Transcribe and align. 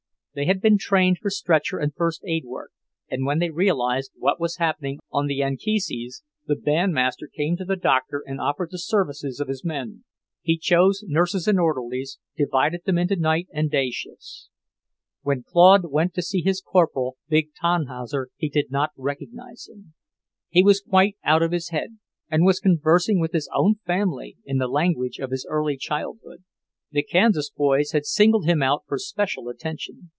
They 0.33 0.45
had 0.45 0.61
been 0.61 0.77
trained 0.77 1.17
for 1.17 1.29
stretcher 1.29 1.77
and 1.77 1.93
first 1.93 2.21
aid 2.25 2.45
work, 2.45 2.71
and 3.09 3.25
when 3.25 3.39
they 3.39 3.49
realized 3.49 4.13
what 4.15 4.39
was 4.39 4.55
happening 4.55 4.99
on 5.11 5.27
the 5.27 5.43
Anchises, 5.43 6.23
the 6.47 6.55
bandmaster 6.55 7.25
came 7.29 7.57
to 7.57 7.65
the 7.65 7.75
Doctor 7.75 8.23
and 8.25 8.39
offered 8.39 8.71
the 8.71 8.79
services 8.79 9.41
of 9.41 9.49
his 9.49 9.65
men. 9.65 10.05
He 10.41 10.57
chose 10.57 11.03
nurses 11.05 11.49
and 11.49 11.59
orderlies, 11.59 12.17
divided 12.37 12.85
them 12.85 12.97
into 12.97 13.17
night 13.17 13.49
and 13.51 13.69
day 13.69 13.89
shifts. 13.91 14.47
When 15.21 15.43
Claude 15.43 15.91
went 15.91 16.13
to 16.13 16.21
see 16.21 16.39
his 16.41 16.61
Corporal, 16.61 17.17
big 17.27 17.49
Tannhauser 17.61 18.29
did 18.39 18.71
not 18.71 18.91
recognize 18.95 19.67
him. 19.67 19.95
He 20.47 20.63
was 20.63 20.79
quite 20.79 21.17
out 21.25 21.43
of 21.43 21.51
his 21.51 21.71
head 21.71 21.99
and 22.29 22.45
was 22.45 22.61
conversing 22.61 23.19
with 23.19 23.33
his 23.33 23.49
own 23.53 23.79
family 23.85 24.37
in 24.45 24.59
the 24.59 24.69
language 24.69 25.19
of 25.19 25.31
his 25.31 25.45
early 25.49 25.75
childhood. 25.75 26.45
The 26.89 27.03
Kansas 27.03 27.49
boys 27.49 27.91
had 27.91 28.05
singled 28.05 28.45
him 28.45 28.63
out 28.63 28.83
for 28.87 28.97
special 28.97 29.49
attention. 29.49 30.09